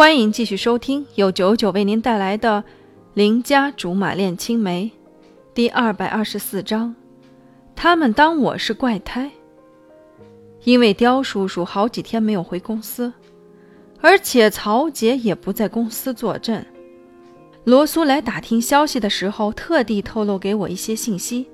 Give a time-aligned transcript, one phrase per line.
[0.00, 2.64] 欢迎继续收听由九九为您带来的
[3.12, 4.90] 《邻家竹马恋青梅》
[5.52, 6.96] 第二百二十四章。
[7.76, 9.30] 他们当我是怪胎，
[10.64, 13.12] 因为刁叔叔好几天没有回公司，
[14.00, 16.64] 而且曹杰也不在公司坐镇。
[17.64, 21.46] 罗苏来打听消息的时候，特地透露给我一些信息，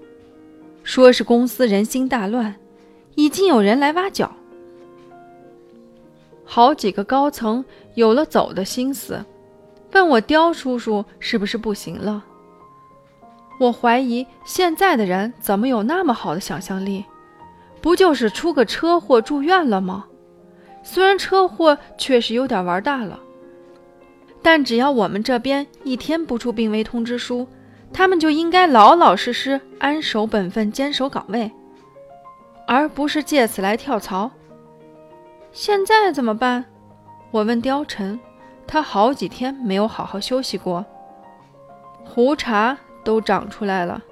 [0.85, 2.55] 说是公司人心大乱，
[3.17, 4.33] 已经有人来挖角。
[6.47, 7.63] 好几个高层
[7.95, 9.23] 有了走的心思，
[9.93, 12.25] 问我刁叔叔是不是不行了。
[13.59, 17.05] 我怀疑现在的人怎么有那么好的想象力？
[17.81, 20.07] 不就是出个车祸住院了吗？
[20.83, 23.19] 虽然车祸确实有点玩大了，
[24.41, 27.47] 但只要我们这边一天不出病危通知书，
[27.93, 31.51] 他们就应该老老实实安守本分，坚守岗位，
[32.67, 34.31] 而不是借此来跳槽。
[35.57, 36.67] 现在怎么办？
[37.31, 38.21] 我问貂蝉，
[38.67, 40.85] 她好几天没有好好休息过，
[42.05, 44.03] 胡茬都长出来了，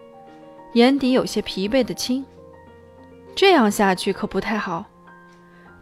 [0.72, 2.24] 眼底有些疲惫的青。
[3.36, 4.86] 这样下去可不太好。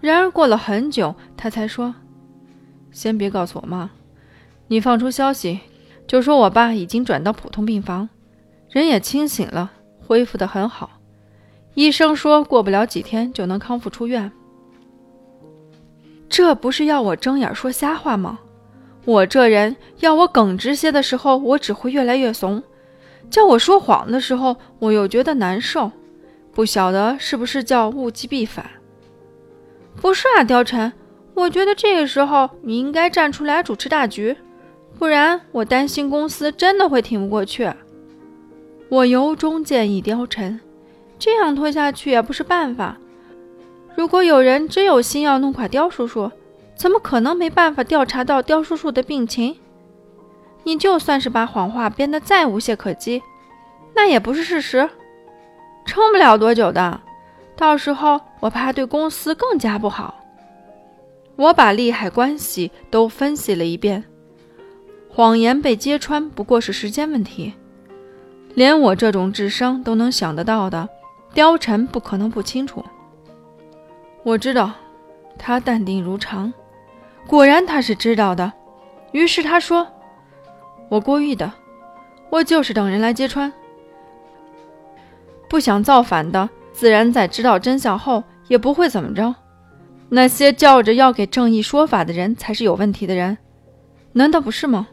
[0.00, 1.94] 然而过了很久，他才说
[2.90, 3.88] ：“先别告诉我妈，
[4.66, 5.60] 你放出消息，
[6.08, 8.08] 就说我爸已经转到普通病房，
[8.68, 9.70] 人也清醒了，
[10.04, 10.90] 恢复得很好。
[11.74, 14.32] 医生说过不了几天就能康复出院。”
[16.32, 18.38] 这不是要我睁眼说瞎话吗？
[19.04, 22.62] 我这人要我耿直些的时候，我只会越来越怂；
[23.28, 25.92] 叫我说谎的时候，我又觉得难受。
[26.54, 28.64] 不晓得是不是叫物极必反？
[30.00, 30.90] 不是啊，貂蝉，
[31.34, 34.34] 我觉得这个时候你应该站出来主持大局，
[34.98, 37.70] 不然我担心公司真的会挺不过去。
[38.88, 40.58] 我由衷建议貂蝉，
[41.18, 42.96] 这样拖下去也不是办法。
[43.94, 46.30] 如果有人真有心要弄垮刁叔叔，
[46.74, 49.56] 怎么可能没办法调查到刁叔叔的病情？
[50.64, 53.22] 你就算是把谎话编得再无懈可击，
[53.94, 54.88] 那也不是事实，
[55.84, 57.00] 撑不了多久的。
[57.56, 60.14] 到时候我怕对公司更加不好。
[61.36, 64.04] 我把利害关系都分析了一遍，
[65.08, 67.52] 谎言被揭穿不过是时间问题，
[68.54, 70.88] 连我这种智商都能想得到的，
[71.34, 72.84] 貂蝉不可能不清楚。
[74.24, 74.70] 我知道，
[75.36, 76.52] 他淡定如常。
[77.26, 78.52] 果然他是知道的。
[79.12, 79.86] 于是他说
[80.88, 81.52] ：“我故意的，
[82.30, 83.52] 我就是等人来揭穿。
[85.48, 89.34] 不想造反的，自然在知道真相后也不会怎么着。
[90.08, 93.36] 那些叫着要给正义说法的人才是有问题的人，
[94.12, 94.88] 难道不是吗？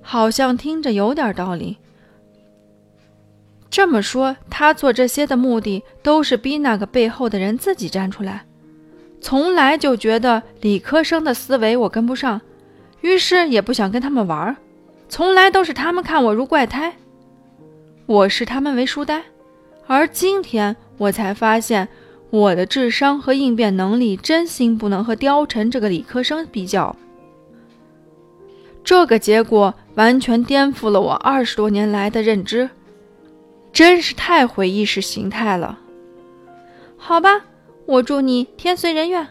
[0.00, 1.78] 好像听着有点道理。”
[3.70, 8.44] 这么说，他做这些的目的都是逼那个背后的人自己站出来。
[9.20, 12.40] 从来就觉得理科生的思维我跟不上，
[13.00, 14.56] 于是也不想跟他们玩。
[15.08, 16.96] 从来都是他们看我如怪胎，
[18.06, 19.22] 我视他们为书呆。
[19.86, 21.88] 而今天我才发现，
[22.30, 26.94] 我的智商和应变能力真心不能和貂蝉这个理科生比较。
[28.84, 32.70] 这个结果完全颠覆了我二十多年来的认知。
[33.72, 35.78] 真是太毁意识形态了。
[36.96, 37.42] 好吧，
[37.86, 39.26] 我祝你天随人愿。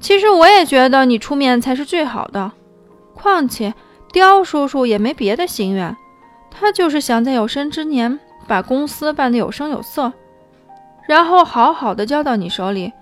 [0.00, 2.52] 其实我也觉得你出面才是最好的。
[3.14, 3.72] 况且
[4.12, 5.96] 刁叔叔也没别的心愿，
[6.50, 10.12] 他就是想在有生之年把公司办得有声有色，
[11.06, 12.92] 然后好好的交到你手里。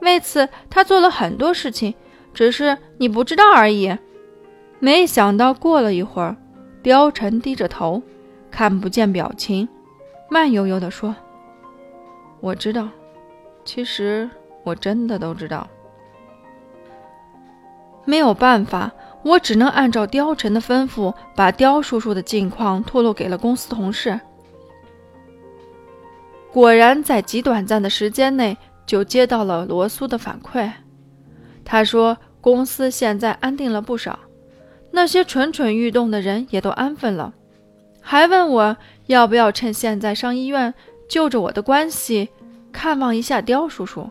[0.00, 1.94] 为此，他做了很多事情，
[2.32, 3.96] 只是你不知道而已。
[4.78, 6.36] 没想到过了一会儿，
[6.82, 8.02] 貂蝉低着头，
[8.50, 9.68] 看不见表情。
[10.28, 11.14] 慢悠悠地说
[12.40, 12.88] ：“我知道，
[13.64, 14.28] 其实
[14.64, 15.66] 我真的都知道。
[18.04, 18.92] 没有办法，
[19.22, 24.20] 我只能按照貂蝉的吩咐，把刁叔叔的近况透露给了公司同事。
[26.52, 30.70] 果然，在极短暂的时间内就接到了罗苏的反馈。
[31.64, 34.18] 他说，公司现在安定了不少，
[34.90, 37.34] 那些蠢蠢欲动的人也都安分了。”
[38.00, 38.76] 还问我
[39.06, 40.72] 要不要趁现在上医院，
[41.08, 42.28] 就着我的关系
[42.72, 44.10] 看望一下刁叔叔，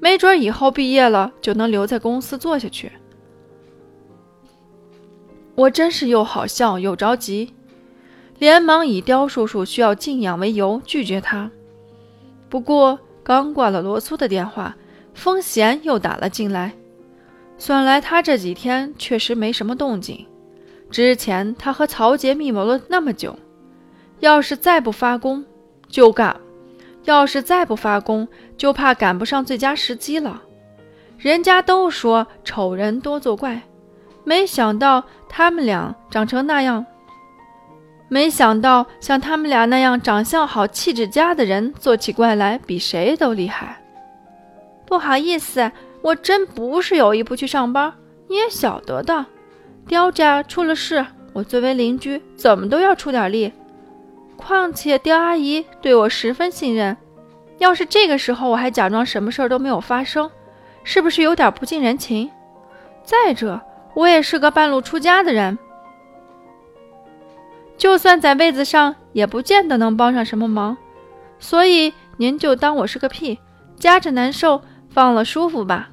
[0.00, 2.92] 没准以后毕业了就能留在公司做下去。
[5.54, 7.52] 我真是又好笑又着急，
[8.38, 11.50] 连忙以刁叔叔需要静养为由拒绝他。
[12.48, 14.76] 不过刚挂了罗苏的电话，
[15.14, 16.72] 风贤又打了进来，
[17.58, 20.24] 算来他这几天确实没什么动静。
[20.90, 23.36] 之前他和曹杰密谋了那么久，
[24.20, 25.44] 要是再不发功，
[25.88, 26.34] 就赶；
[27.04, 28.26] 要是再不发功，
[28.56, 30.42] 就怕赶不上最佳时机了。
[31.16, 33.60] 人家都说丑人多作怪，
[34.24, 36.84] 没想到他们俩长成那样，
[38.08, 43.82] 没想到像他们俩那样长相好、气质佳的人做起怪来比谁都厉害。
[44.86, 45.70] 不好意思，
[46.02, 47.92] 我真不是有意不去上班，
[48.28, 49.26] 你也晓得的。
[49.86, 53.52] 刁家出了事，我作为邻居怎么都要出点力。
[54.38, 56.96] 况且刁阿姨对我十分信任，
[57.58, 60.30] 要是这个时候我还假装什么事儿都没有发生，
[60.84, 62.30] 是不是有点不近人情？
[63.04, 63.60] 再者，
[63.94, 65.58] 我也是个半路出家的人，
[67.76, 70.76] 就算在位子上，也不见得能帮上什么忙。
[71.38, 73.38] 所以您就当我是个屁，
[73.76, 75.90] 夹着难受，放了舒服吧。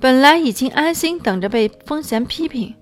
[0.00, 2.74] 本来已经安心等着被风贤批评，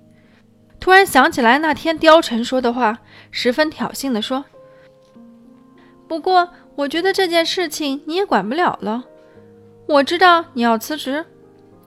[0.79, 2.99] 突然想起来那天貂蝉说的话，
[3.31, 4.45] 十分挑衅地说
[6.07, 9.03] ：“不过我觉得这件事情你也管不了了。
[9.87, 11.25] 我知道你要辞职，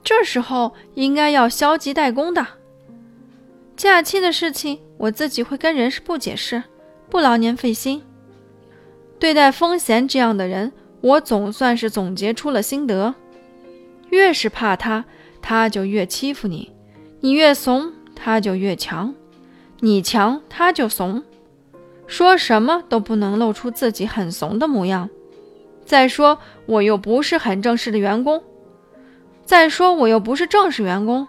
[0.03, 2.45] 这时候应该要消极怠工的。
[3.75, 6.63] 假期的事情我自己会跟人事部解释，
[7.09, 8.03] 不劳您费心。
[9.17, 10.71] 对待风贤这样的人，
[11.01, 13.15] 我总算是总结出了心得：
[14.09, 15.05] 越是怕他。”
[15.43, 16.71] 他就越欺负你，
[17.19, 17.91] 你越怂，
[18.23, 19.15] 他就越强；
[19.79, 21.23] 你强，他就怂。
[22.05, 25.09] 说什么都不能露出自己很怂的模样。
[25.83, 26.37] 再说，
[26.67, 28.43] 我又不是很正式的员工。
[29.43, 31.27] 再说，我又不是正式员工，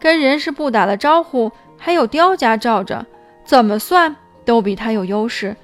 [0.00, 3.06] 跟人事部打了招呼，还有刁家罩着，
[3.44, 5.54] 怎么算都比他有优势，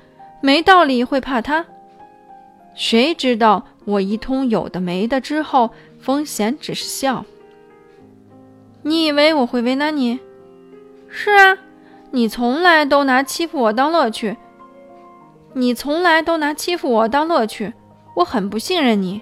[0.40, 1.66] 没道理会怕他。
[2.76, 7.24] 谁知道我一通有的没的之后，风贤只是笑。
[8.82, 10.20] 你以为我会为难你？
[11.08, 11.58] 是啊，
[12.10, 14.37] 你从来都拿欺负我当乐趣。
[15.55, 17.72] 你从来都拿欺负我当乐趣，
[18.14, 19.20] 我很不信任你。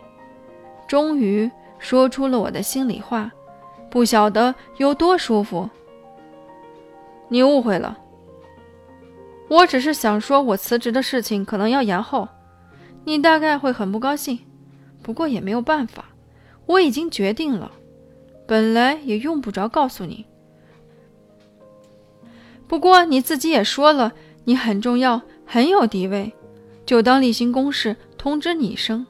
[0.88, 3.30] 终于说出了我的心里话，
[3.88, 5.70] 不晓得有多舒服。
[7.28, 7.96] 你误会了，
[9.48, 12.28] 我只是想说，我辞职的事情可能要延后，
[13.04, 14.38] 你大概会很不高兴。
[15.02, 16.06] 不过也没有办法，
[16.66, 17.70] 我已经决定了。
[18.46, 20.26] 本来也用不着告诉你，
[22.66, 24.12] 不过你自己也说了，
[24.44, 26.32] 你很重要，很有地位，
[26.84, 29.06] 就当例行公事通知你一声。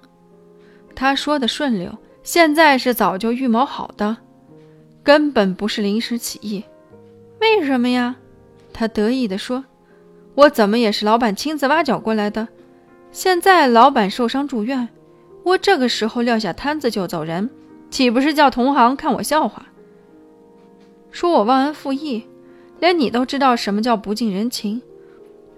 [0.95, 4.17] 他说的顺溜，现在是早就预谋好的，
[5.03, 6.63] 根本不是临时起意。
[7.41, 8.17] 为什么呀？
[8.73, 9.65] 他得意地说
[10.35, 12.47] ：“我怎么也是老板亲自挖角过来的。
[13.11, 14.89] 现在老板受伤住院，
[15.45, 17.49] 我这个时候撂下摊子就走人。”
[17.89, 19.65] 岂不是叫同行看我笑话，
[21.13, 22.27] 说我忘恩负义？
[22.81, 24.81] 连你都知道什么叫不近人情，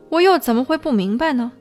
[0.09, 1.53] 我又怎么会不明白呢？